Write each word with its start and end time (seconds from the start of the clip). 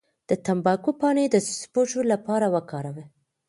د 0.29 0.31
تمباکو 0.45 0.91
پاڼې 0.99 1.25
د 1.29 1.35
سپږو 1.61 2.01
لپاره 2.11 2.45
وکاروئ 2.55 3.05